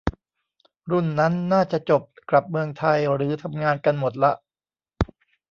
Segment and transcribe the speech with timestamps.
[0.91, 4.31] รุ่นนั้นน่าจะจบกลับเมืองไทยหรือทำงานกันหมดละ